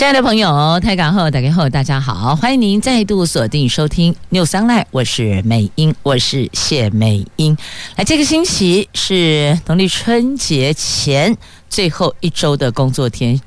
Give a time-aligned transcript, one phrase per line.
[0.00, 7.54] 亲爱的朋友，台港后打开后，大家好，欢迎您再度锁定收听 News Online，我是美英，我是谢美英。
[7.96, 11.36] 来，这个星期是农历春节前
[11.68, 13.38] 最后一周的工作天，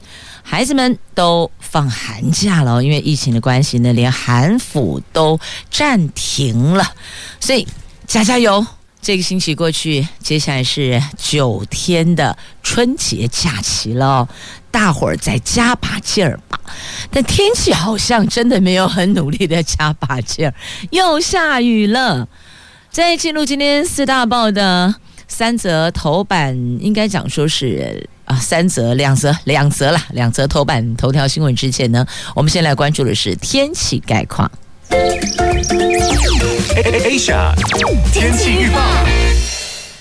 [0.43, 5.39] 孩子们都放寒假了，因为疫情的关系呢，连寒辅都
[5.71, 6.85] 暂停了，
[7.39, 7.67] 所以
[8.05, 8.63] 加加油。
[9.03, 14.25] 这个星期过去，接下来是九天的春节假期了，
[14.71, 16.57] 大伙儿再加把劲儿吧。
[17.11, 20.53] 但天气好像真的没有很努力的加把劲儿，
[20.91, 22.25] 又下雨了。
[22.89, 24.95] 在进入今天四大报的
[25.27, 34.49] 三则头版，应该讲说是啊三则两则两则了，两则头版头条新闻之前呢，我们先来关注的是天气概况。
[37.05, 37.53] Asia
[38.11, 38.79] 天气预报。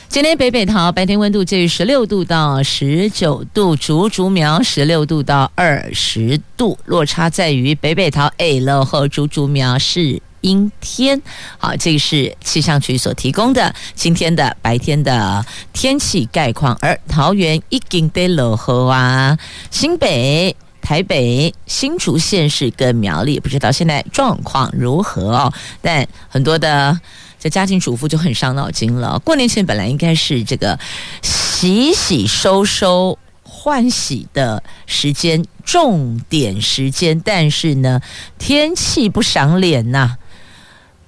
[0.09, 11.23] 今天北北桃白天温度介于十六度到十九度，竹竹苗十六度到二十度，落差在于北北桃 A 楼和竹竹苗是阴天。
[11.57, 19.39] 好，这个是气象局所提供的今天的白天的天气概况，而桃园已经得落后啊，
[19.71, 20.55] 新北。
[20.93, 25.51] 台北、新竹县市跟苗栗，不知道现在状况如何哦。
[25.81, 27.01] 但很多的
[27.41, 29.19] 这家庭主妇就很伤脑筋了。
[29.21, 30.79] 过年前本来应该是这个
[31.23, 37.99] 洗洗收收换洗的时间，重点时间，但是呢，
[38.39, 40.19] 天气不赏脸呐、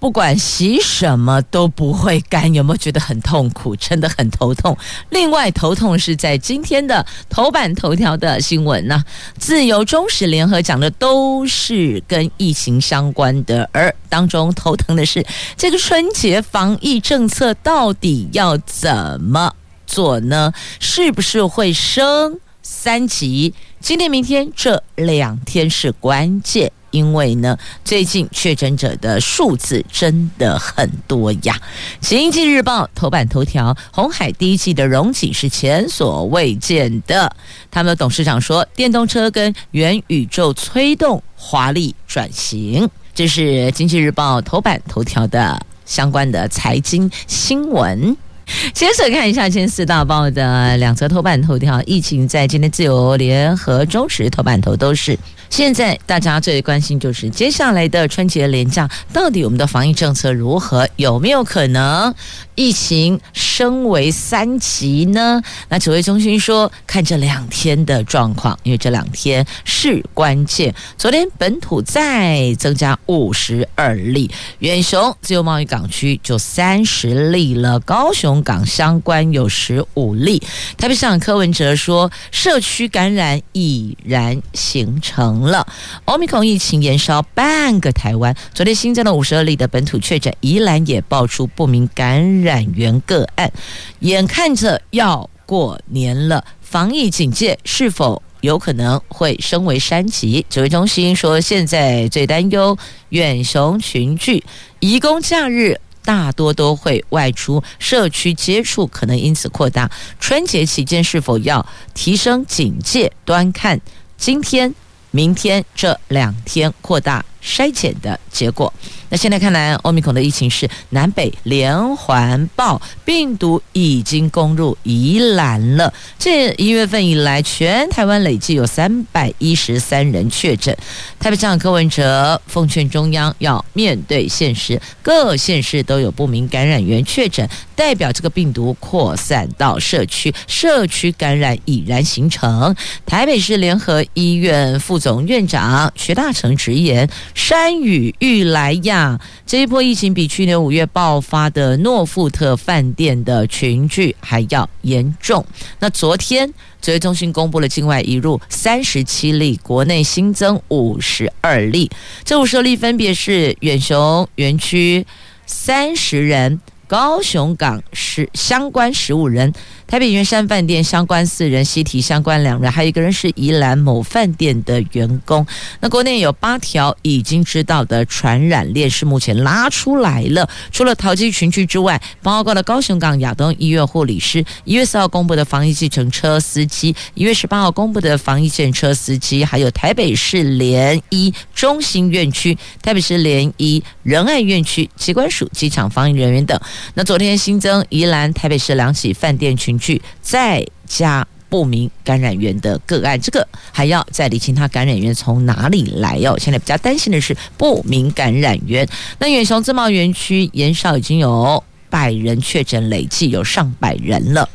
[0.04, 3.74] 不管洗什么都不会干，有没有觉得很痛苦？
[3.74, 4.76] 真的很头痛。
[5.08, 9.02] 另外，头痛是在今天的头版头条的新闻呢、
[9.38, 15.24] 自由、中时、联合讲的都是跟疫情相关的，而当中头疼的是
[15.56, 19.54] 这个春节防疫政策到底要怎么
[19.86, 20.52] 做呢？
[20.80, 23.54] 是不是会升三级？
[23.80, 26.70] 今天、明天这两天是关键。
[26.94, 31.52] 因为呢，最近确诊者的数字真的很多呀。
[32.00, 37.34] 《经济日报》头版头条：红海第一季的容景是前所未见的。
[37.68, 42.88] 他们的董事长说，电动车跟元宇宙催动华丽转型。
[43.12, 48.16] 这是《经济日报》头版头条的相关的财经新闻。
[48.72, 55.18] 接着看一下今天四大报的两则头版头条：疫情在今天自由联合中时头版头都是。
[55.50, 60.88] 现在大家最关心就是接下来的春节连假，到底我们的防疫政策如何？
[60.96, 62.12] 有没有可能
[62.56, 65.40] 疫情升为三级呢？
[65.68, 70.74] 那指挥中心说，看这两天的状况，因为这两天是关键。
[70.98, 74.28] 昨天本土再增加五十二例，
[74.58, 80.42] 远雄自由贸易港区就三十例了，高雄港相关有十五例。
[80.76, 85.34] 台北市长柯文哲说，社区感染已然形成。
[85.44, 85.66] 了，
[86.06, 88.34] 欧米孔疫情延烧半个台湾。
[88.54, 93.52] 昨天新增了五十二例的本土确诊，宜兰也爆出不明感染源个案。
[94.00, 100.44] 眼看着要过年了，防疫警戒是否有可能会升为三级？
[100.48, 102.76] 指挥中心说，现在最担忧
[103.10, 104.42] 远雄群聚，
[104.80, 109.90] 移工假日大多都会外出，社区接触可能因此扩大。
[110.20, 113.10] 春节期间是否要提升警戒？
[113.24, 113.80] 端看
[114.16, 114.74] 今天。
[115.10, 118.72] 明天这两天扩大筛检的结果。
[119.10, 125.92] 那现在看来，欧米孔的疫情是南北连环爆，病毒已经攻入宜兰了。
[126.18, 130.76] 这一月份以来，全台湾累计有三百一十三人确诊。
[131.20, 142.74] 台北市长柯文哲奉劝中央要面对现实，各县市都有不明感染源确诊，代表这个病毒扩散到社区，社区感染已然形成。
[143.06, 155.44] 台北市联合医院副总院长徐大成直言：“山雨欲来呀。”这一波疫情比去年五月爆发的诺富特饭店的群聚还要严重。
[155.80, 161.90] 那昨天指挥中心公布了境外移入三十七例，国内新增五十二例。
[162.24, 165.06] 这五十例分别是远雄园区
[165.46, 169.52] 三十人，高雄港十相关十五人，
[169.86, 175.46] 台北圆山饭店相关四人，西提相关两人，还有一个人是宜兰某饭店的员工。
[175.80, 196.58] 那国内有八条已经知道的传染链是目前拉出来了，除了桃机群聚之外，包括了高雄港亚东医院护理师，一月四号公布的防疫计程车司机，一月十八号公布的防疫检车司机，还有台北市联医中心院区、台北市联医仁爱院区机关署机场防疫人员等。
[196.94, 206.36] 那昨天新增宜兰、台北市两起饭店群去，再加不明感染源的个案，这个还要再理清他感染源从哪里来哦。
[206.38, 208.88] 现在比较担心的是不明感染源。
[209.18, 214.48] 那远雄自贸园区延少已经有百人确诊，累计有上百人了。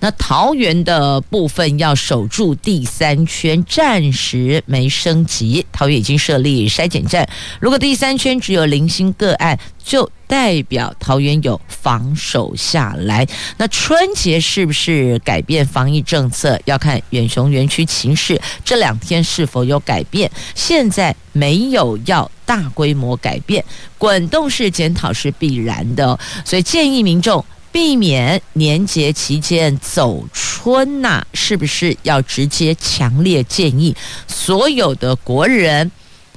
[0.00, 5.64] 那桃园的部分要守住第三圈，暂时没升级。
[5.72, 7.28] 桃园已经设立筛检站，
[7.60, 13.26] 如果第三圈只有零星个案，就代表桃园有防守下来。
[13.56, 16.60] 那春节是不是改变防疫政策？
[16.66, 20.30] 要看远雄园区情势，这两天是否有改变？
[20.54, 23.64] 现在没有要大规模改变，
[23.96, 27.44] 滚动式检讨是必然的，所以建议民众。
[27.76, 33.94] 避免年节期间走春呐、是不是要直接强烈建议
[34.26, 35.90] 所有的国人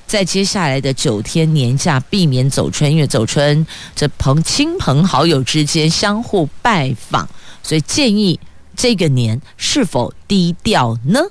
[0.05, 2.91] 在接下来的九天年假避免走春？
[2.91, 3.65] 因为走春
[3.95, 7.25] 这朋亲朋好友之间相互拜访，
[7.63, 8.37] 所以建议
[8.75, 11.21] 这个年是否低调呢？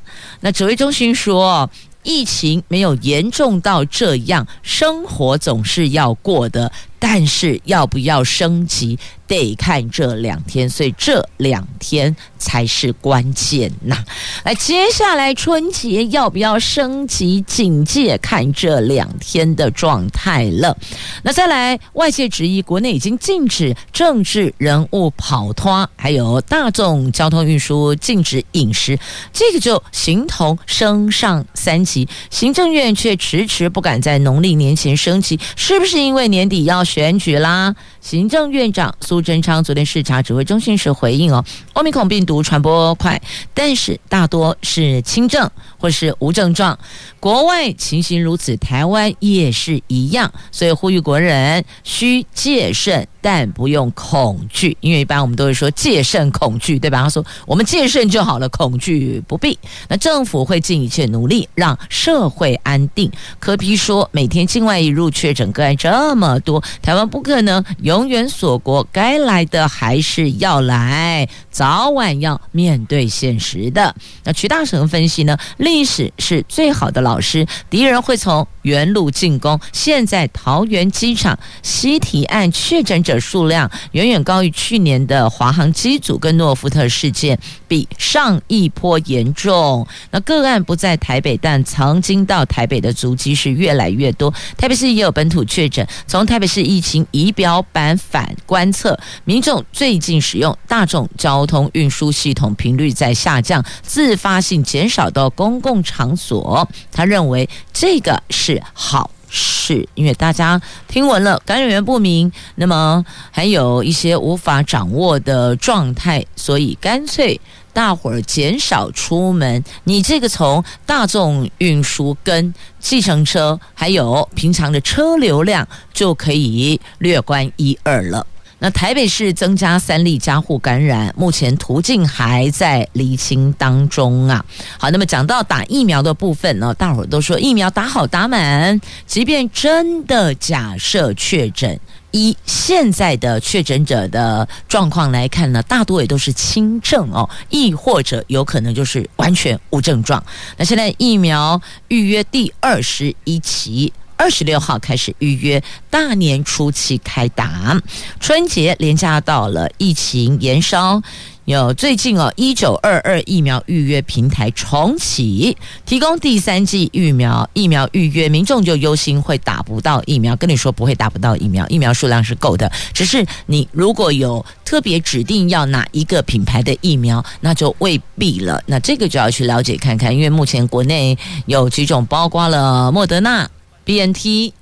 [0.40, 1.70] 那指挥中心说，
[2.02, 8.98] 疫情没有严重到这样，生活总是要过的，但是要不要升级？
[9.28, 14.02] 得看这两天，所以这两天才是关键呐。
[14.42, 18.16] 来，接下来春节要不要升级警戒？
[18.22, 20.74] 看这两天的状态了。
[21.22, 28.98] 那再来，外界质疑国内已经禁止政治人物跑脱，还有大众交通运输禁止饮食，
[29.30, 32.08] 这个就形同升上三级。
[32.30, 37.74] 行政院却迟迟不敢在农历年前升级，是不是因为年底要选举啦？
[38.00, 41.44] 行政院长苏贞昌昨天视察指挥中心时回应哦，
[41.74, 43.20] 欧米孔病毒传播快，
[43.52, 46.78] 但是大多是轻症或是无症状。
[47.20, 57.02] 国外情形如此，台湾也是一样，所以呼吁国人需戒慎，但不用恐惧，因为一般我们都会说戒慎恐惧，对吧？
[57.02, 59.58] 他说我们戒慎就好了，恐惧不必。
[59.86, 63.12] 那政府会尽一切努力让社会安定。
[63.38, 73.94] 柯 P 说，每天境外一入确诊个案这么多，台湾不可能永远锁国，该来的还是要来，早晚要面对现实的。
[74.24, 75.36] 那瞿大成分析呢？
[75.58, 79.60] 历史是最好的老师，敌人会从原路进攻。
[79.70, 89.86] 现在桃园机场西堤岸确诊者数量远远高于去年的华航机组跟诺福特事件，比上一波严重。
[90.10, 94.32] 那个案不在台北，但曾经到台北的足迹是越来越多。
[94.56, 95.86] 台北市也有本土确诊。
[96.06, 106.68] 从台北市疫情仪表板反观测，民众最近使用大众交通运输系统频率在下降，自发性减少到公共场所。
[106.90, 117.38] 他认为这个是好是，因为大家听闻了感染源不明，那么还有一些无法掌握的状态，所以干脆
[117.72, 119.62] 大伙儿减少出门。
[119.84, 128.26] 你这个从大众运输跟计程车，还有平常的车流量，就可以略观一二了。
[128.60, 134.44] 那台北市增加三例家户感染，目前途径还在厘清当中啊。
[134.78, 141.78] 好，那么讲到打疫苗的部分呢，大伙都说疫苗打好打满，即便真的假设确诊，
[142.10, 150.20] 以现在的确诊者的状况来看呢，大多也都是轻症哦，亦或者有可能就是完全无症状。
[150.56, 153.92] 那现在疫苗预约第二十一期。
[154.18, 157.80] 二十六号开始预约，大年初七开打，
[158.18, 161.00] 春节连假到了，疫情延烧，
[161.44, 165.56] 有最近哦，一九二二疫苗预约平台重启，
[165.86, 183.48] 提供第三剂疫苗疫苗预约，民众就忧心会打不到疫苗，跟你说不会打不到疫苗，疫苗数量是够的，只是你如果有特别指定要哪一个品牌的疫苗，那就未必了，那这个就要去了解看看，因为目前国内有几种，包括了莫德纳。
[183.88, 184.52] BNT、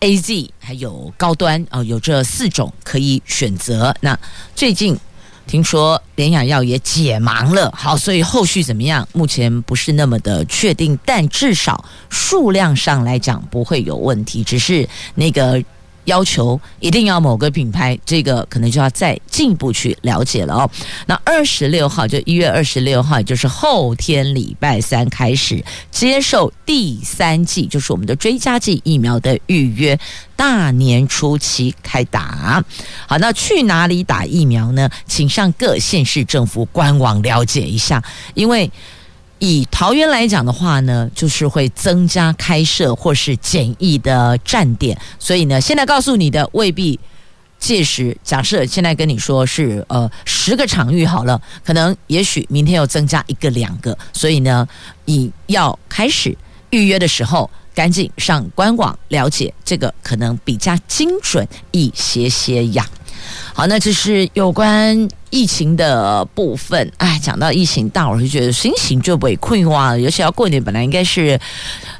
[0.00, 3.96] AZ 还有高端哦，有这四种可以选择。
[4.02, 4.18] 那
[4.54, 4.94] 最近
[5.46, 9.08] 听说联雅药也解盲了，好，所以后续怎么样？
[9.14, 15.64] 目前不是那么的确定，但至少数量上来讲不会有问题，只是那个
[16.08, 20.70] 要求一定要某个品牌，这个可能就要再进一步去了解了哦。
[21.06, 29.98] 那二十六号就一月二十六号，也就是后天礼拜三开始接受第三季，就是我们的追加剂疫苗的预约，
[30.34, 32.64] 大年初七开打。
[33.06, 34.88] 好，那去哪里打疫苗呢？
[35.06, 38.02] 请上各县市政府官网了解一下，
[38.34, 38.70] 因为。
[39.38, 46.98] 以桃园来讲的话呢，就是会增加开设或是简易的站点，所以呢，现在告诉你的未必
[47.58, 48.16] 届时。
[48.24, 54.66] 假设现在跟你说是呃十个场域好了，可能也许明天又增加一个两个，所以呢，
[55.04, 56.36] 你要开始
[56.70, 62.84] 预约的时候，赶紧上官网了解，这个可能比较精准一些些呀。
[63.52, 66.92] 好，那这是有关疫情的部分。
[66.98, 70.00] 哎，讲到疫情，大伙就觉得心情就被困惑了。
[70.00, 71.38] 尤其要过年，本来应该是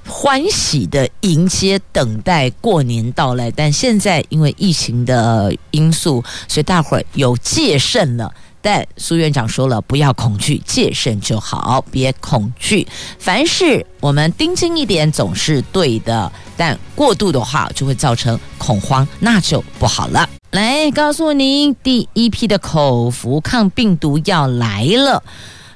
[0.07, 8.33] 欢喜的迎接、等待过年到来，但现在因为疫情的因素，所以大伙儿有戒慎了。
[8.61, 12.87] 但苏院长说了，不要恐惧，戒慎就好，别恐惧。
[13.19, 16.31] 凡事我们盯紧一点，总是对的。
[16.57, 20.29] 但过度的话，就会造成恐慌，那就不好了。
[20.51, 25.23] 来告诉您，第一批的口服抗病毒药来了。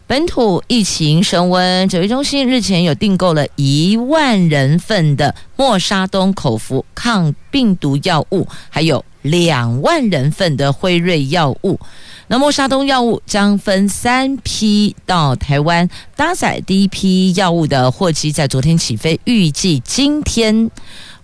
[0.07, 11.79] 本土疫情升温，指挥中心日前有订购了一万人份的莫沙东口服抗病毒药物，还有两万人份的辉瑞药物。
[12.29, 15.87] 那莫沙东药物将分三批到台湾
[16.17, 20.71] 搭载，第一批药物的货机在昨天起飞，预计今天。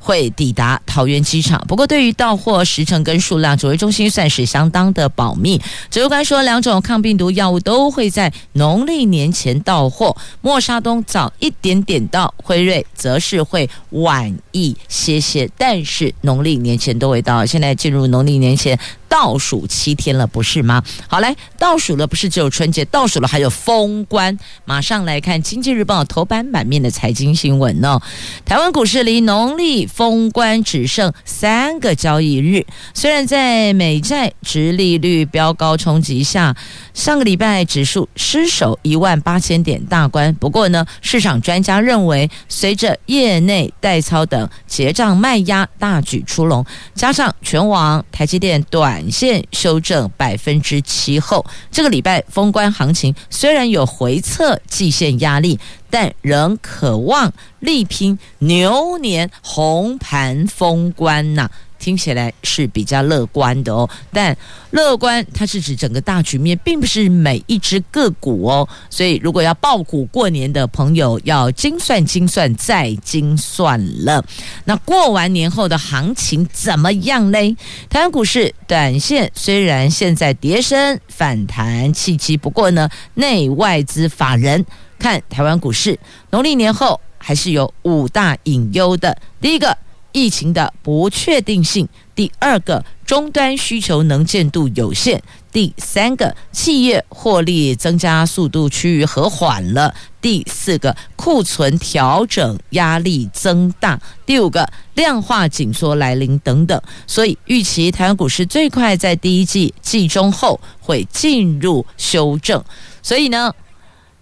[0.08, 5.60] 会抵达桃园机场，不过对于到货时程跟数量，指挥中心算是相当的保密。
[5.90, 17.44] 指挥官说，两种抗病毒药物都会在农历年前到货，莫沙东早一点点到，辉瑞则是会晚一些些，但是农历年前都会到。
[17.44, 18.78] 现在进入农历年前。
[19.08, 20.82] 倒数七天了，不是吗？
[21.08, 24.38] 好，来倒数了，不是只有春节，倒数了还有封关。
[24.64, 28.00] 马上来看《经济日报》头版版面的财经新闻呢。
[28.44, 36.54] 台湾股市离农历封关只剩三个交易日，虽然在美债殖利率飙高冲击下，
[36.92, 40.34] 上个礼拜指数失守一万八千点大关。
[40.34, 48.97] 不过呢，市场专家认为，随着业内代操等结账卖压大举出笼，加上全网台积电短。
[48.98, 55.56] 短线修正百分之七后，这个礼拜封关行情虽然有回测季线压力，
[55.88, 61.48] 但仍可望力拼牛年红盘封关呐。
[61.78, 64.36] 听起来是比较乐观的哦，但
[64.70, 68.68] 乐观它是指整个大局面，并不是每一只个股哦。
[68.90, 74.24] 所以，如果要抱股过年的朋友，要精算、精算再精算了。
[74.64, 77.56] 那过完年后的行情怎么样嘞？
[77.88, 84.64] 台湾股市短线虽然现在跌升反弹契机，不过呢，内外资法人
[84.98, 85.98] 看台湾股市
[86.30, 89.16] 农历年后还是有五大隐忧的。
[89.40, 89.76] 第一个。
[90.12, 95.20] 疫情的不确定性，第二个终端需求能见度有限，
[95.52, 112.64] 第三个企业获利增加速度趋于和缓了，第四个库存调整压力增大，第五个量化紧缩来临等等，所以预期台湾股市最快在第一季季中后会进入修正，
[113.02, 113.54] 所以呢。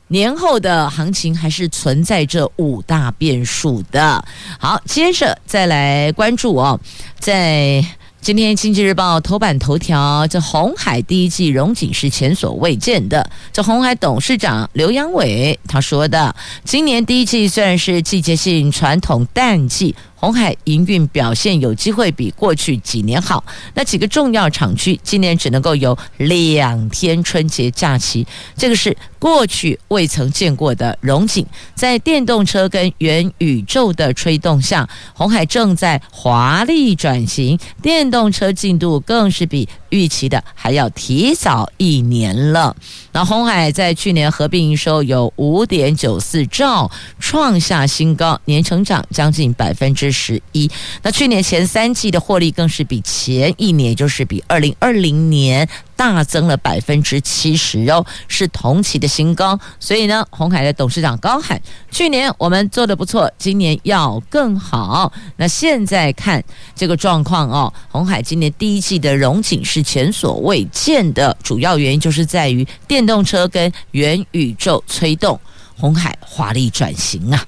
[0.09, 4.25] 年后的行情还是存在着五大变数的。
[4.59, 6.79] 好，接着再来关注哦，
[7.19, 7.85] 在
[8.21, 13.29] 今天《经济日报》头版头条，这红海第一季荣景是前所未见的。
[13.53, 16.35] 这红海董事长刘阳伟他说的，
[16.65, 19.95] 今年第一季虽然是季节性传统淡季。
[20.17, 23.45] 红海营运表现有机会比过去几年好。
[23.75, 31.47] 那几个重要厂区今年只能够有两天春节假期，这个是过去未曾见过的荣景。
[31.75, 42.75] 在电动车跟元宇宙的推动下，红海正在华丽转型，电动车进度更是比预期的还要提早一年了。
[43.13, 50.71] 那红海在去年合并营收有五点九四兆，创下新高，年成长将近百分之十一。
[51.03, 55.69] 那去年前三季的获利更是比前一年，就是比二零二零年。
[55.99, 59.59] 大增了百分之七十哦，是同期的新高。
[59.81, 61.59] 所以呢，红海的董事长高喊：
[61.91, 65.11] 去年我们做得不错，今年要更好。
[65.39, 66.45] 那现在看
[66.75, 75.41] 这个状况哦，红海今年第一季的荣景是前所未见的，主要原因就是在于电动车跟元宇宙催动
[75.79, 77.43] 红海华丽转型啊。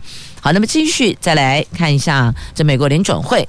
[0.48, 3.46] 好，那么继续再来看一下这美国联准会。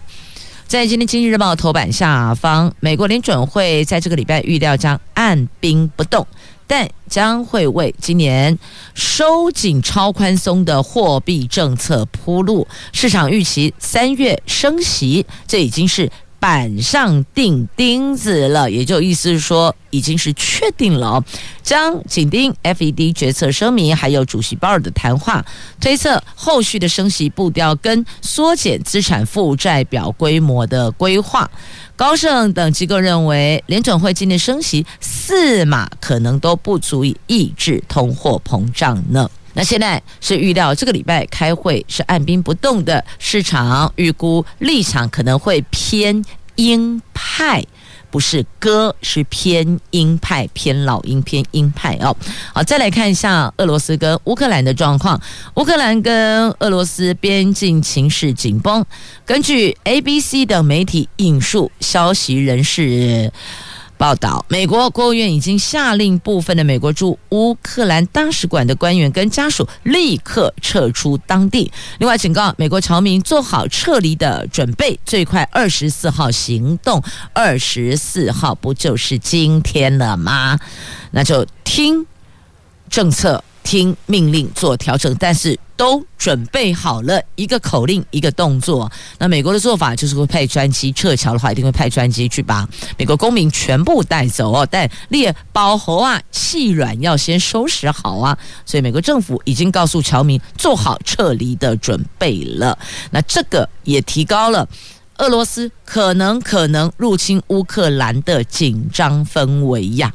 [0.68, 6.28] 在今天《经济日报》头版下方，美国联准会在这个礼拜预料将按兵不动。
[6.68, 8.60] 但将会为今年
[8.94, 12.68] 收紧超宽松的货币政策铺路。
[12.92, 21.24] 市场预期三月升息，这已经是板上钉钉子了，也就意思是说，已经是确定了。
[21.62, 25.46] 将紧盯 FED 决策声明，还有主席鲍尔的谈话，
[25.80, 31.50] 推测后续的升息步调跟缩减资产负债表规模的规划。
[31.96, 39.30] 高盛等机构认为，联准会今年升息四码可能都不足以抑制通货膨胀呢。
[39.54, 46.24] 那现在是预料这个礼拜开会是按兵不动的，市场预估立场可能会偏
[46.56, 47.64] 鹰派。
[48.12, 52.18] 不是鸽，是偏鹰派，偏老鹰，偏鹰派哦。
[52.52, 55.22] 好，再来看一下俄罗斯跟乌克兰的状况。
[55.54, 58.84] 乌克兰跟俄罗斯边境情势紧绷。
[59.24, 63.32] 根据 ABC 等媒体引述消息人士。
[64.00, 71.70] 报道，美国国务院已经下令部分的美国驻乌克兰大使馆的官员跟家属立刻撤出当地。
[71.98, 77.04] 另外，警告美国侨民做好撤离的准备，最快二十四号行动。
[77.34, 80.58] 二十四号不就是今天了吗？
[81.12, 82.06] 那就听
[82.90, 83.44] 政策。
[83.64, 88.92] 听命令做调整，但是都准备好了一个口令，一个动作。
[89.18, 94.68] 那美国的做法就是会派专机撤侨的话，一定会派专机去把美国公民全部带走哦。
[94.70, 98.38] 但猎包猴啊，细软要先收拾好啊。
[98.66, 102.78] 所以美国政府已经告诉侨民做好撤离的准备了。
[103.12, 104.68] 那这个也提高了。
[105.20, 110.14] 俄罗斯可能可能入侵乌克兰的紧张氛围呀。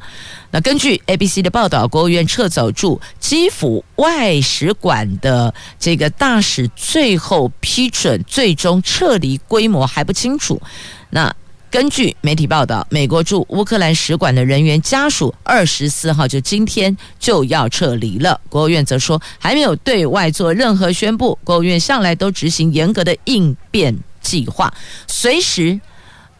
[0.49, 10.59] 那根据 ABC 的报道，国务院撤走驻基辅外使馆的这个大使，最后批准最终撤离规模还不清楚。
[11.11, 11.33] 那
[11.69, 18.39] 根据媒体报道，美国驻乌克兰使馆的人员家属二十四号就今天就要撤离了。
[18.49, 21.37] 国务院则说还没有对外做任何宣布。
[21.43, 23.95] 国务院向来都执行严格的应变。
[24.25, 24.73] 计划
[25.07, 25.79] 随时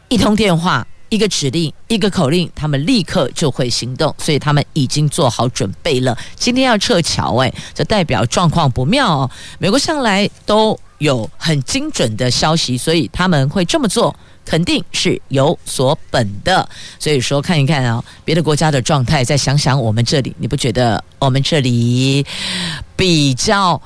[0.10, 6.18] 一通电话、一个指令、一个口令，他们立刻就会行动，所以他们已经做好准备了。
[6.36, 9.32] 今天要撤侨，哎，这代表状况不妙哦。
[9.60, 16.68] 美国向来都有很精准的消息，所以他们会这么做，肯定是有所本的。
[17.00, 22.26] 所以说，看一看啊，别的国家的状态，再想想我们这里，你不觉得我们这里
[22.96, 23.82] 比较？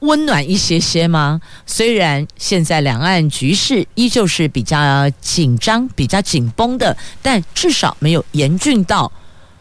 [0.00, 1.40] 温暖一些些吗？
[1.66, 9.10] 虽然现在两岸局势依旧是比较紧张、比较紧绷的，但至少没有严峻到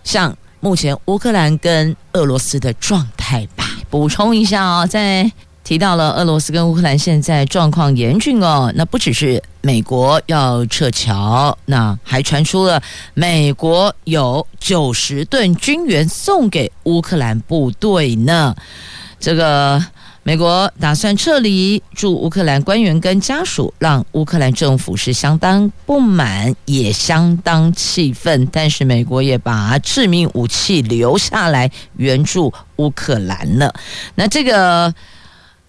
[0.04, 3.66] 像目前乌克兰跟俄罗斯的状态吧。
[3.90, 5.32] 补充一下哦，在
[5.64, 12.82] 提到了俄罗斯跟乌克兰现在状况严峻哦，那不只是美国要撤侨，那还传出了
[13.16, 18.56] 美国有九十吨军援送给乌克兰部队呢，
[19.20, 19.84] 这个。
[20.28, 28.46] 美国打算撤离驻乌克兰官员跟家属，让乌克兰政府是相当不满，也相当气愤。
[28.52, 33.74] 但是美国也把致命武器留下来援助乌克兰了。
[34.16, 34.94] 那这个。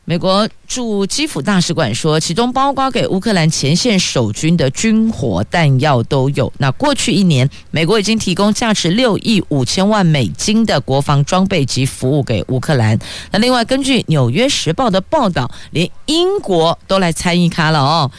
[0.08, 6.50] 美国驻基辅大使馆说，其中包括给乌克兰前线守军的军火弹药都有。
[6.56, 12.98] 那过去一年，美国已经提供价值六亿五千万美金的国防装备及服务给乌克兰。
[13.32, 18.10] 那另外，根据《纽约时报》的报道，连英国都来参与咖了哦。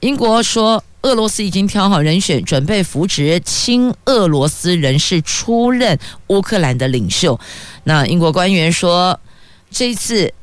[0.00, 7.40] 英国说，俄罗斯已经挑好人选，准备扶植亲俄罗斯人士出任乌克兰的领袖。
[7.84, 9.18] 那英国官员说，
[9.70, 10.34] 这一次。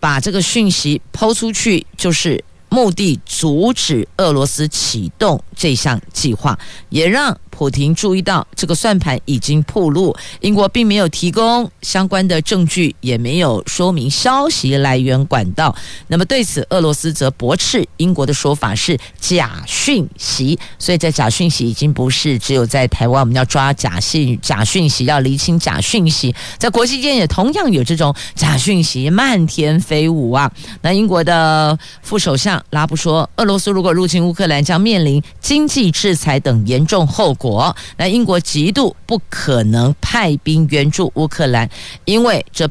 [0.00, 7.36] 把这个讯息抛出去，就是目的阻止俄罗斯启动这项计划，也让。
[7.50, 15.76] 普廷注意到这个算盘已经暴露，英国并没有提供相关的证据，也没有说明消息来源管道。
[16.06, 20.58] 那么对此，俄罗斯则驳斥英国的说法是假讯息。
[20.78, 30.50] 所以在假讯息已经不是只有在台湾，我们要抓假信假讯息，要厘清假讯息，在国际间也同样有这种假讯息漫天飞舞啊。
[30.80, 37.74] 那英国的副首相拉布说，俄罗斯如果入侵乌克兰，将面临经济制裁等严重后果。
[37.96, 41.68] 那英国极度不可能派兵援助乌克兰，
[42.04, 42.68] 因为这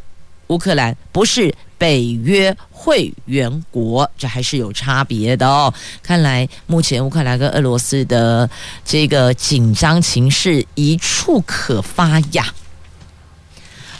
[0.47, 5.73] 乌克兰不是北约会员国，这还是有差别的哦。
[6.01, 8.49] 看来目前乌克兰跟俄罗斯的
[8.83, 12.45] 这个紧张情势一触可发呀。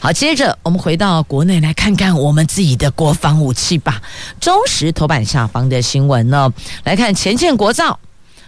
[0.02, 4.02] 好，接着我们回到国内来看看我们自己的国防武器吧。
[4.40, 6.54] 中时头版下方的新闻呢，
[6.86, 8.00] 来看前舰国造，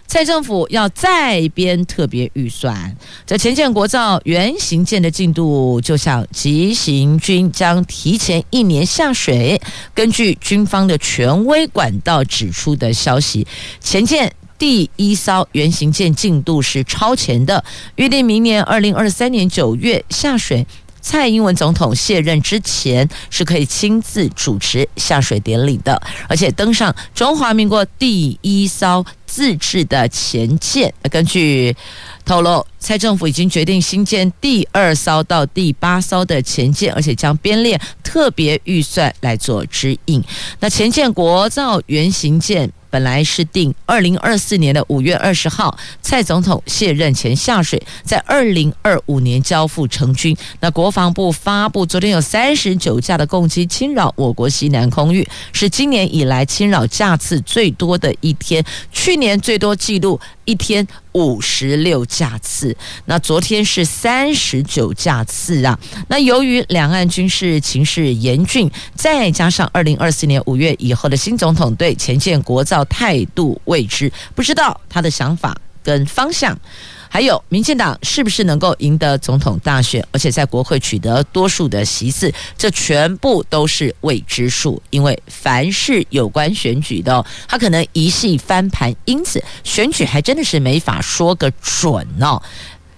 [0.07, 2.95] 蔡政府要再编特别预算。
[3.27, 9.61] 这前舰国造原型舰的进度，就像急行军将提前一年下水。
[9.93, 13.45] 根据军方的权威管道指出的消息，
[13.81, 17.61] 前舰第一艘原型舰进度是超前的，
[17.95, 20.65] 预定明年二零二三年九月下水。
[21.01, 30.93] 蔡英文总统卸任之前是可以亲自主持下水典礼的，而且登上中华民国第一艘自制的前舰。
[31.09, 31.75] 根据
[32.23, 40.23] 透露，蔡政府已经决定新建第二艘到第八艘的前舰，而且将编列特别预算来做支应。
[40.59, 42.71] 那前舰国造原型舰。
[42.91, 50.37] 本来是定二零二四年的五月二十号，蔡总统卸任前下水，在二零二五年交付成军。
[50.59, 60.19] 那国防部发布，昨天有三十九架的共机侵扰我国西南空域，是今年以来侵扰架次最多的一天，去年最多记录。
[60.43, 62.75] 一天五十六架次，
[63.05, 65.79] 那昨天是三十九架次啊。
[66.09, 76.57] 那由于两岸军事情势严峻，再加上二零二四年五月以后的新总统对前线国造态度未知，不知道他的想法跟方向。
[77.09, 82.33] 还有，民进党是不是能够赢得总统大选，而且在国会取得多数的席次？
[82.57, 84.81] 这全部都是未知数。
[84.91, 92.41] 因为凡是有关选举的，他可能一系翻盘，因此选举还真的是没法说个准哦。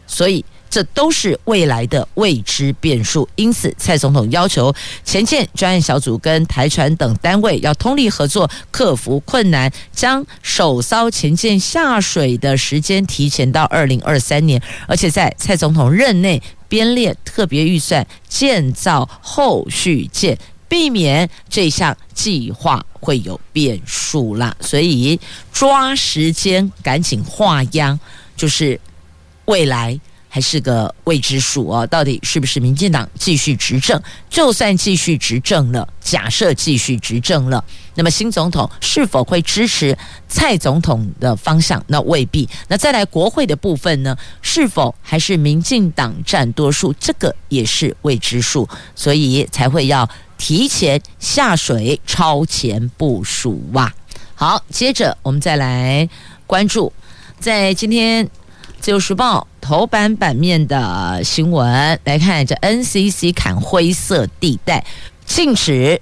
[0.05, 0.45] 所以。
[0.73, 4.73] 这都是未来的未知变数，因此蔡总统要求
[5.05, 20.35] 前舰专案小组跟台船等单位要通力合作，克服困难，将首艘前舰下水的时间提前到二零二三年，而且在蔡总统任内编列特别预算建造后续舰，
[20.67, 24.55] 避免这项计划会有变数啦。
[24.59, 25.19] 所以
[25.51, 27.99] 抓时间，赶紧画押，
[28.35, 28.81] 就是
[29.45, 29.99] 未来。
[30.33, 34.01] 还是个未知数哦，到底是不是民进党继续执政？
[34.31, 39.95] 就算继续执政了，假设继续执政了，那么新总统是否会支持
[40.27, 41.85] 蔡总统的方向？
[41.85, 42.49] 那未必。
[42.67, 44.17] 那再来国会的部分呢？
[44.41, 46.91] 是否还是民进党占多数？
[46.93, 53.93] 这个也是未知数，所以才会要提前下水，超前部署哇。
[54.33, 56.09] 好，接着我们再来
[56.47, 56.91] 关注，
[57.39, 58.27] 在今天。
[58.83, 64.85] 自由时报头版版面的新闻来看，这 NCC 砍灰色地带，
[65.25, 66.01] 禁止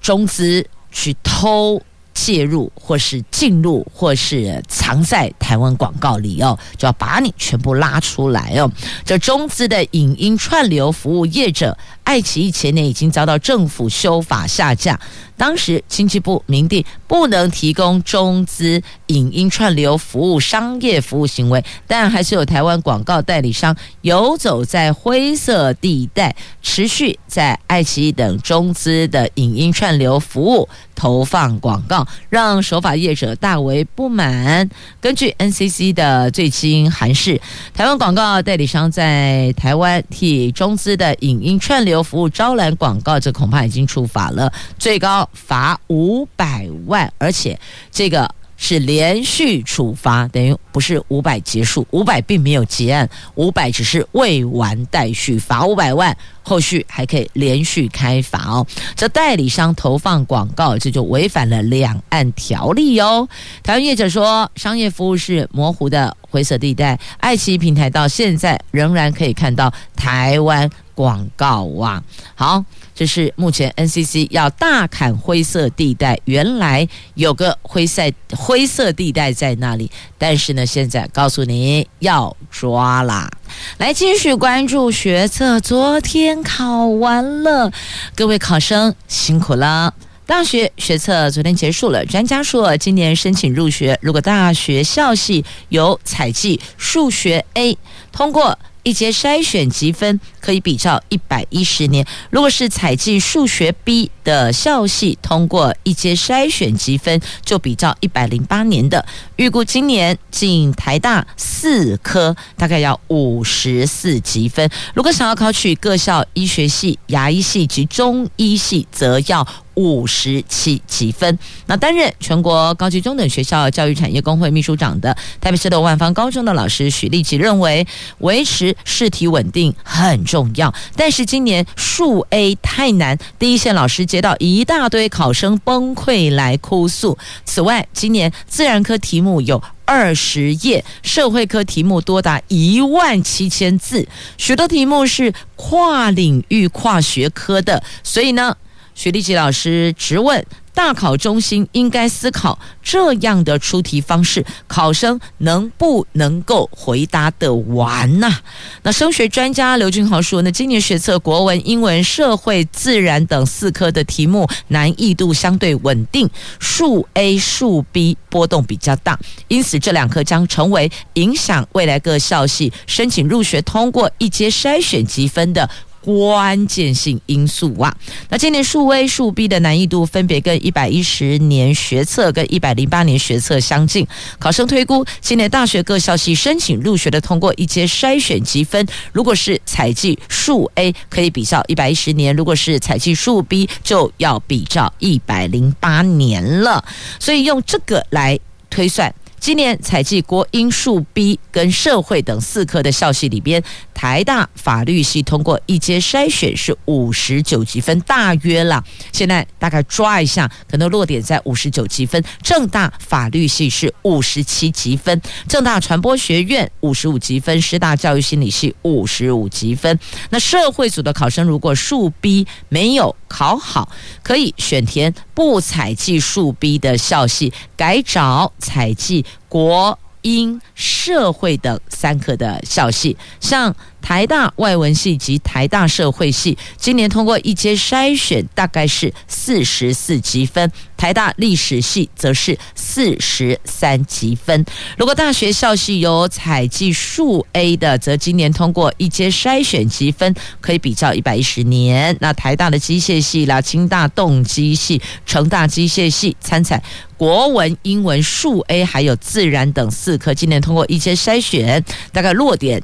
[0.00, 1.82] 中资去偷
[2.14, 8.70] 介入，或是进入，或是藏在台湾广告里哦，就要把你全部拉出来哦。
[9.04, 11.76] 这中资的影音串流服务业者。
[12.02, 14.98] 爱奇艺前年已经遭到政府修法下架，
[15.40, 34.68] 当时经济部明定不能提供中资影音串流服务商业服务行为，但还是有台湾广告代理商游走在灰色地带，持续在爱奇艺等中资的影音串流服务投放广告，让守法业者大为不满。
[35.00, 37.40] 根据 NCC 的最新函释，
[37.72, 47.58] 台湾广告代理商在台湾替中资的影音串流服务招揽广告，这恐怕已经触法了，最高罚五百万，而且
[47.90, 58.66] 这个是连续处罚，等于不是五百结束，五百并没有结案，五百只是未完待续，罚五百万，后续还可以连续开罚哦。
[58.94, 63.26] 这代理商投放广告，这就违反了两岸条例哦。
[63.62, 70.70] 台湾业者说，商业服务是模糊的灰色地带，爱奇艺平台到现在仍然可以看到台湾。
[70.92, 72.02] 广告哇，
[72.34, 72.62] 好，
[73.00, 78.02] 这是目前 NCC 要大砍灰色地带，原来有个灰色
[78.36, 83.30] 灰色地带在那里，但是呢，现在告诉你要抓啦。
[83.78, 87.72] 来继续关注学测，昨天考完了，
[88.14, 89.94] 各位考生辛苦了。
[90.26, 97.78] 大学学测昨天结束了，专家说今年申请入学，如果大学校系有采计数学 A
[98.12, 98.58] 通过。
[98.82, 109.04] 一阶筛选积分可以比照一百一十年，如果是采计数学 B 的校系通过一阶筛选积分，就比照一百零八年的。
[109.36, 119.46] 预估今年进台大四科大概要五十四积分，如果想要考取各校医学系、牙医系及中医系，则要。
[119.74, 121.38] 五十七积分。
[121.66, 127.86] 那担任全国高级中等学校教育产业工会秘书长的台北市的万芳高中的老师许立奇认为，
[128.18, 130.72] 维持试题稳定很重要。
[130.96, 137.16] 但是今年数 A 太难，第一线老师接到一大堆考生崩溃来哭诉。
[137.44, 144.06] 此外，今年自然科题目有二十页，社会科题目多达一万七千字，
[144.38, 148.56] 许多题目是跨领域、跨学科的，所以呢，
[149.02, 150.44] 徐立吉老师直问。
[150.72, 158.40] 大考中心应该思考这样的出题方式，考生能不能够回答得完呐、啊？
[158.84, 175.68] 那升学专家刘俊豪说呢，今年学测国文、英文、社会、自然等四科的题目难易度相对稳定，数 A、数 B 波动比较大，因此这两科将成为影响未来各校系申请入学通过一阶筛选积分的。
[176.00, 177.94] 关键性因素啊！
[178.28, 184.06] 那今年数 A、数 B 的难易度分别跟一百一十年学测跟一百零八年学测相近。
[184.38, 196.82] 考生推估，今年大学各校系申请入学的通过一阶筛选积分，如果是采计数 A，可以比照一百一十年；如果是采计数 B，就要比照一百零八年了。
[197.18, 198.38] 所以用这个来
[198.70, 199.14] 推算。
[199.40, 203.62] 今年采计国英数 B 跟社会等四科的校系里边，
[203.94, 208.84] 台大法律系通过一阶筛选是五十九积分，大约啦。
[209.12, 212.22] 现在大概抓一下，可能落点在五十九积分。
[212.42, 219.98] 政大法律系是五十七积分，政大传播学院五十五积分，师大教育心理系五十五积分。
[220.28, 223.88] 那社会组的考生如果数 B 没有考好，
[224.22, 229.24] 可以选填不采计数 B 的校系，改找采计。
[229.48, 240.70] 国英社会等三科的校系，像台大外文系及台大社会系，今年通过一阶筛选，大概是四十四积分。
[240.96, 244.62] 台大历史系则是四十三积分。
[244.98, 252.14] 如果大学校系有采计数 A 的，则今年通过一阶筛选积分可以比照一百一十年。
[252.20, 256.82] 那台大的机械系啦、清大动机系、成大机械系参采
[257.16, 261.82] 国文、英文、数 A 还有自然等四科，今年通过一阶筛选，
[262.12, 262.82] 大概落点。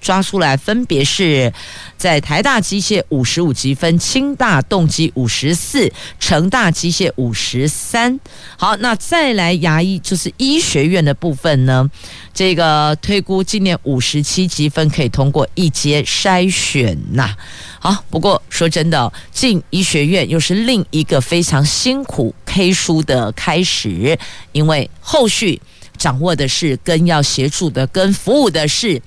[0.00, 1.52] 抓出来，分别是
[1.96, 8.18] 在台大机械五十五级分，清大动机五十四，成大机械五十三。
[8.56, 11.88] 好，那再来牙医就是医学院的部分呢，
[12.32, 17.36] 这个推估今年五十七级分可以通过一阶筛选呐。
[17.78, 24.18] 好，不过说真的，进医学院又是另一个非常辛苦 K 书的开始，
[24.52, 25.60] 因为后续
[25.96, 29.00] 掌握的是跟要协助的、跟服务的是。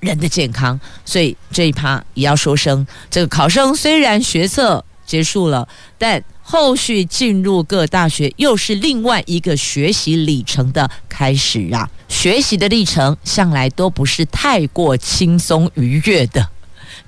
[0.00, 11.88] 人的健康，所以这一趴也要说声，这个考生虽然学测结束了，但后续进入各大学又是另外一个学习里程的开始啊！
[12.08, 16.48] 学习的历程向来都不是太过轻松愉悦的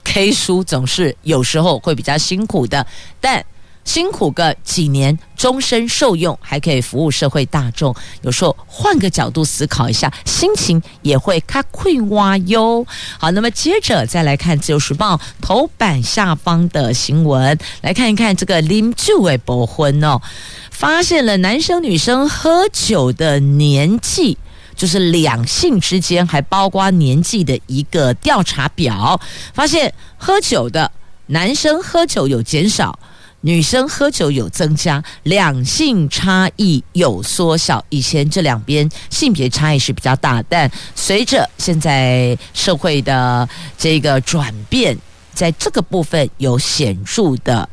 [0.05, 2.87] ，K 书总是有时候会比较辛苦的，
[3.21, 3.45] 但。
[3.91, 7.93] 辛苦个几年，终身受用，还可以服务社会大众。
[8.23, 12.87] 有时候换个角度思考一下，心情也会卡快哇哟。
[13.19, 20.21] 好，那么接着再来看《自由时报》头版下方的新闻，来看一看这个啉酒的部分哦，
[20.71, 24.39] 发现了男生女生喝酒的年纪，
[24.77, 29.21] 就是两性之间还包括年纪的一个调查表，
[29.53, 30.93] 发现喝酒的
[31.27, 32.97] 男生喝酒有减少。
[33.43, 37.83] 女生喝酒有增加，两性差异有缩小。
[37.89, 43.49] 以前这两边性别差异是比较大，但随着现在社会的
[43.79, 44.97] 这个转变，
[45.33, 47.69] 在这个部分有显著的。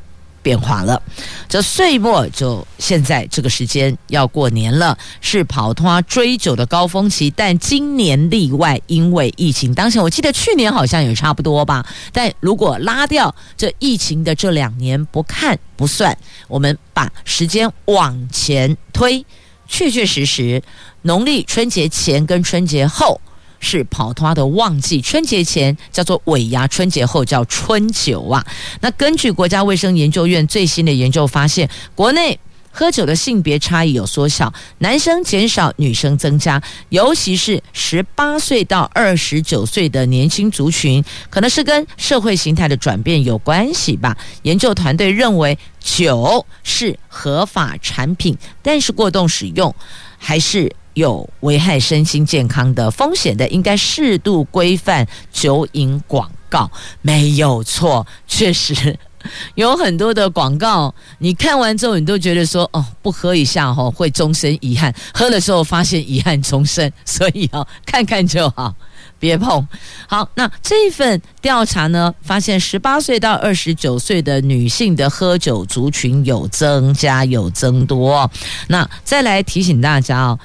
[0.47, 1.01] 变化了，
[1.49, 7.29] 这岁末就现在这个时间要过年了，是跑通啊追酒的高峰期。
[7.29, 11.85] 但今年例外，因为疫情当前，我记得去年好像也差不多吧。
[12.13, 19.25] 但如果拉掉这疫情的这两年不看不算，我们把时间往前推，
[19.67, 20.63] 确确实实，
[21.01, 23.19] 农历春节前跟春节后。
[23.59, 28.45] 是跑摊的旺季，春节前叫做尾牙，春节后叫春酒啊。
[28.81, 32.39] 那根据国家卫生研究院最新的研究发现，国内
[32.71, 44.15] 喝酒的性别差异有缩小，男生减少，女生增加，尤其是十八岁到二十九岁的年轻族群，可能是跟社会形态的转变有关系吧。
[44.43, 49.73] 研究团队认为，酒是合法产品，但是过动使用
[50.17, 50.71] 还是。
[50.97, 56.69] 有危害身心健康的风险的，应该适度规范酒饮广告，
[57.03, 58.05] 没有错。
[58.27, 58.97] 确实
[59.53, 68.73] 有很多的广告，你看完之后，你都觉得说，哦，不喝一下哦，会终身遗憾；喝的时候发现遗憾终身，所以哦， 看看就好。
[69.19, 69.67] 别碰。
[70.07, 78.29] 好，那这份调查呢，发现十八岁到二十九岁的女性的喝酒族群有增加，有增多。
[78.67, 80.39] 那再来提醒大家哦，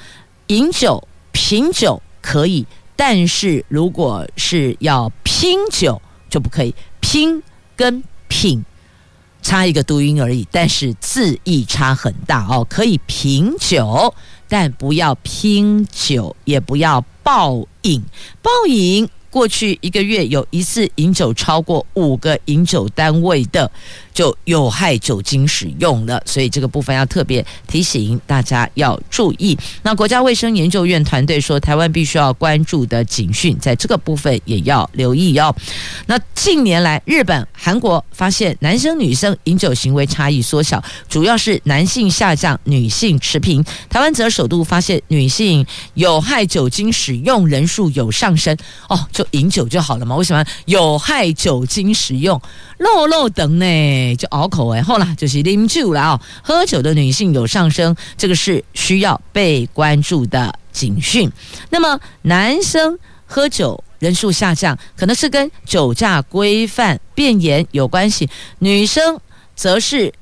[0.53, 6.75] 饮酒、品酒可以，但是如果是要拼酒，就不可以。
[7.01, 7.43] 拼
[7.75, 8.63] 跟品
[9.41, 12.67] 差一个读音而已，但是字义差很大哦。
[12.69, 14.15] 可以品酒，
[14.47, 18.03] 但不要拼酒，也不要暴饮，
[18.43, 19.09] 暴饮。
[19.31, 23.71] 过去一个月有一次饮酒超过五个饮酒单位的，
[24.13, 29.57] 就有害酒精使用了，所以这个部分要特别提醒大家要注意。
[29.83, 35.55] 那国家卫生研究院团队说，台湾必须要关注的警讯，在这个部分也要留意哦。
[36.07, 43.65] 那近年来，日本、韩国发现男生女生饮酒行为差异缩小，主要是男性下降，女性持平。
[43.89, 48.57] 台湾则首度发现女性有害酒精使用人数有上升
[48.89, 50.17] 哦，就饮酒就好了嘛？
[50.17, 52.41] 为什么有害酒精使用
[52.83, 54.17] 漏漏等呢？
[54.17, 56.21] 就拗口哎，后来就是啉酒了啊！
[56.43, 61.31] 喝酒的女性有上升，这个是需要被关注的警讯。
[61.71, 68.27] 那么男生喝酒人数下降，可能是跟酒驾规范变严有关系；
[68.59, 69.19] 女生
[69.55, 70.13] 则是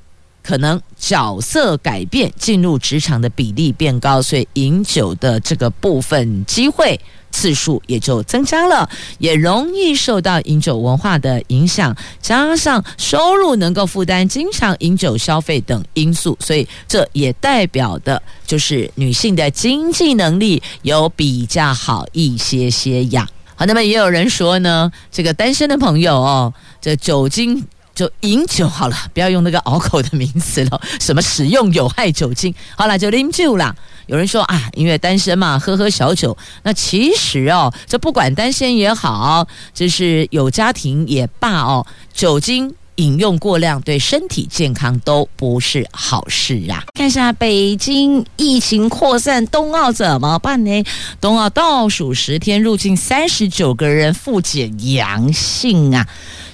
[0.43, 6.99] 可能角色改变，进入职场的比例变高，所以饮酒的这个部分机会。
[7.31, 23.27] 次数也就增加了，也容易受到饮酒文化的影响，加上收入能够负担经常饮酒消费等因素，所以这也代表的就是女性的经济能力有比较好一些些呀。
[23.55, 27.63] 好，那么也有人说呢，这个单身的朋友哦，这酒精
[27.93, 33.75] 就饮酒好了，不要用那个拗口的名词了，什么使用有害酒精，好了就啉酒啦。
[34.11, 36.37] 有人说啊，因为单身嘛，喝喝小酒。
[36.63, 46.83] 那其实哦，这不管单身也好，就是有家庭也罢哦，酒精饮用过量对身体健康都不是好事啊。
[46.93, 50.83] 看一下北京疫情扩散，冬奥怎么办呢？
[51.21, 56.05] 冬奥倒数十天，入境三十九个人复检阳性啊，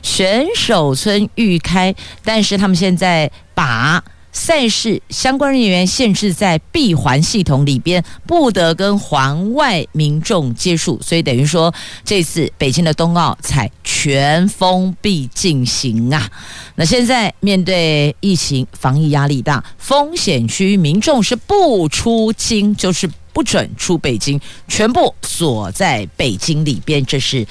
[0.04, 4.04] 选手村预开，但是他们现在把。
[4.32, 11.74] 赛事相关人员限制在闭环系统里边，不得跟环外民众接触，所以等于说
[12.06, 16.30] 这次北京的冬奥才全封闭进行啊。
[16.76, 27.46] 那现在面对疫情防疫压力大，风险区民众是不出京，就是不准出北京，全部锁在北京里边，这是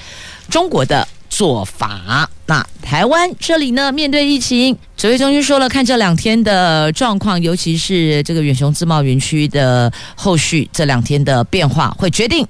[0.48, 2.26] 中国的做法。
[2.46, 12.46] 那台湾这里呢，面对疫情，指挥中心说了，看这两天的状况，尤其是这个远雄自贸园区的后续这两天的变化，会决定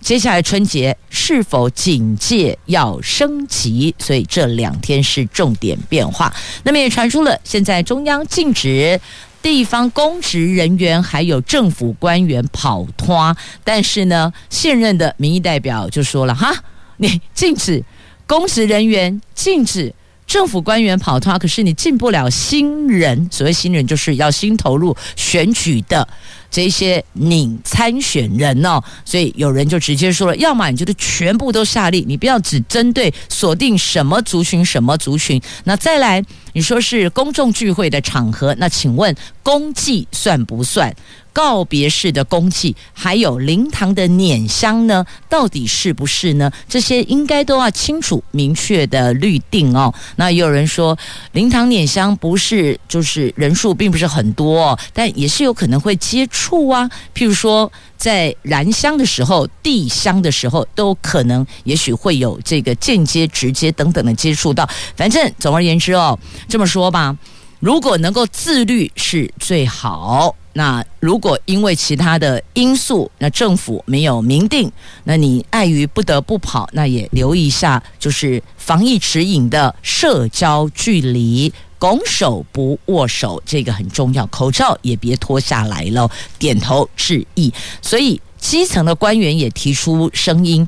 [0.00, 3.92] 接下来春节是否警戒要升级。
[3.98, 6.32] 所以这两天是重点变化。
[6.62, 9.00] 那么也传出了，现在中央禁止
[9.42, 16.54] 地方公职人员还有政府官员跑脱，但是呢，现任的民意代表就说了，哈，
[16.98, 17.82] 你禁止。
[18.30, 19.92] 公职人员禁止
[20.24, 23.28] 政府官员跑摊，可是你进不了新人。
[23.32, 26.06] 所谓新人，就是要新投入选举的
[26.48, 28.80] 这些拟参选人哦。
[29.04, 35.42] 所以有人就直接说了：要么你就是全部都下令，你不要只针对锁定什么族群什么族群。
[35.64, 39.12] 那再来，你说是公众聚会的场合，那请问
[39.42, 40.94] 公祭算不算？
[41.32, 46.50] 告别式的公祭，还有灵堂的碾香呢，到底是不是呢？
[46.68, 49.92] 这些应该都要清楚明确的律定哦。
[50.16, 50.96] 那也有人说，
[51.32, 56.90] 灵堂碾香不是就是人数并不是很多，但也是有可能会接触啊。
[57.14, 64.68] 譬如说，在燃香的时候、递香的时候，都可能也许会有这个间接、直接等等的接触到。
[64.96, 67.16] 反正总而言之哦，这么说吧，
[67.60, 70.34] 如果能够自律是最好。
[70.52, 74.70] 那如果因为其他的因素，那政府没有明定，
[75.04, 87.52] 那你碍于不得不跑，那也留意一下，就是防疫指引的社交距离，拱手不握手，这个很重要，口罩也别脱下来了，点头致意。
[87.80, 90.66] 所以基层的官员也提出声音，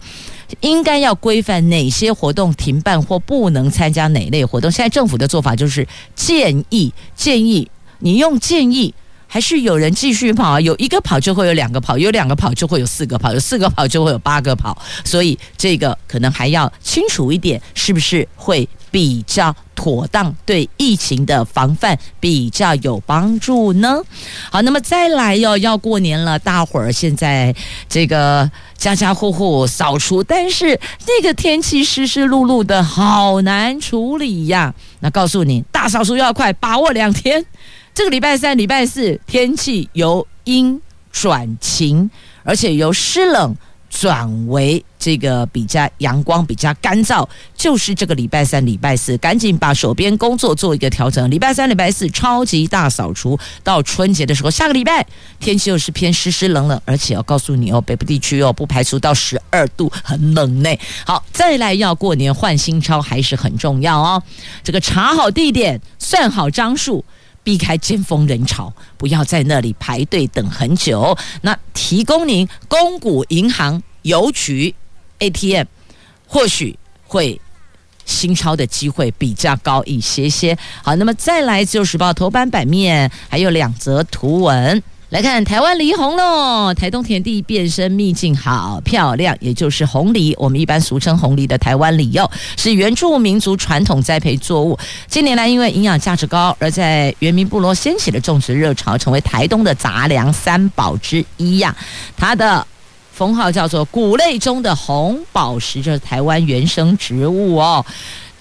[0.61, 4.71] 应该要规范哪些活动停办或不能参加哪类活动。
[4.71, 8.95] 现在政府的做法就是建议，建议你用建议。
[9.27, 14.77] 还是有人继续跑啊，有一个跑就会有两个跑，有两个跑就会有四个跑，有四个跑就会有八个跑，
[15.07, 24.01] 所以这个可能还要清楚一点，是不是会比较妥当，对疫情的防范比较有帮助呢？
[24.51, 27.53] 好，那么再来哟，要过年了，大伙儿现在
[27.89, 34.73] 这个家家户户扫除，但是那个天气湿湿漉漉的，好难处理呀。
[35.01, 37.45] 那告诉你，大扫除要快，把握两天。
[37.95, 40.81] 这个礼拜三、礼拜四天气由阴
[41.11, 42.11] 转晴，
[42.45, 43.55] 而且由湿冷
[43.93, 51.31] 转为这个比较阳光、比较干燥，就是这个礼拜三、礼拜四，赶紧把手边工作做一个调整。
[51.31, 55.07] 礼拜三、礼拜四超级大扫除，到春节的时候，下个礼拜
[55.39, 60.71] 天气又是偏湿湿冷冷，而且要告诉你哦，北部地区哦不排除到十二度，很冷呢。
[61.05, 64.23] 好，再来要过年换新钞还是很重要哦。
[64.65, 67.05] 这个查好地点，算好张数。
[67.45, 71.17] 避开尖峰人潮，不要在那里排队等很久。
[71.41, 74.75] 那提供您公股银行邮局
[75.19, 75.67] ATM，
[76.27, 77.41] 或许会
[78.05, 80.57] 新钞的机会比较高一些些。
[80.83, 84.83] 好，那么再来《自由时报》头版版面还有两则图文。
[85.13, 94.79] 来看台湾梨红喽，台东田地变身秘境好漂亮，也就是红梨，我们一般俗称红梨的台湾梨柚，是原住民族传统栽培作物。
[95.07, 101.77] 近年来因为营养价值高，而在原民部落掀起了种植热潮，成为台东的杂粮三宝之一呀。
[102.17, 102.67] 它的
[103.13, 107.85] 封号叫做谷类中的红宝石，这是台湾原生植物哦。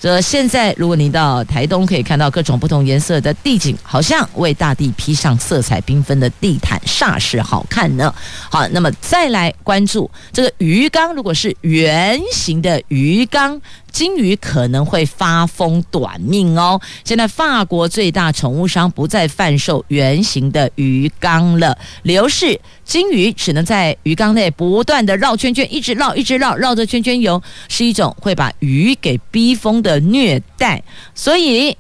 [0.02, 8.14] 这现在，如果你到台东，可以看到各种不同颜色的地景，好像为大地披上色彩缤纷的地毯，煞是好看呢。
[8.52, 13.60] 好，那么再来关注这个鱼缸，如果是圆形的鱼缸。
[13.92, 16.80] 金鱼可能会发疯短命哦。
[17.04, 30.82] 现在法国最大宠物商不再贩售圆形的鱼缸了，理由是金鱼只能在鱼缸内不断的绕圈圈，一直绕，一直绕，绕着圈圈游，是一种会把鱼给逼疯的虐待。
[31.14, 31.76] 所以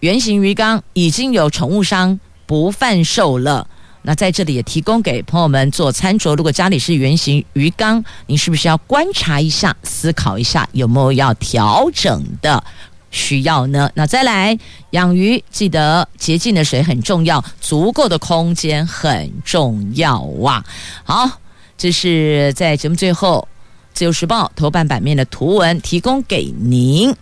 [0.00, 3.66] 圆形鱼缸已经有宠物商不贩售了。
[4.02, 6.34] 那在这里也提供给朋友们做餐桌。
[6.34, 12.62] 如果家里是圆形鱼缸，你是不是要观察一下、思考一下有没有要调整的
[13.10, 13.90] 需要呢？
[13.94, 14.58] 那再来
[14.90, 20.64] 养鱼，记得洁净的水很重要，足够的空间很重要哇。
[21.04, 21.30] 好，
[21.78, 23.46] 这是在节目最后
[23.96, 27.14] 《自由时报》头版版面的图文提供给您。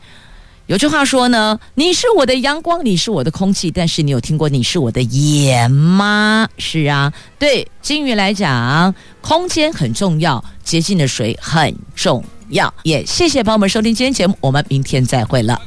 [0.71, 6.49] 有句话说呢，你是我的阳光，你是我的空气，但是你有听过你是我的盐吗？
[6.59, 12.73] 是啊，对金鱼来讲，空间很重要，洁净的水很重要。
[12.85, 15.61] 也谢谢朋友们收听今天节目，我们明天再会了。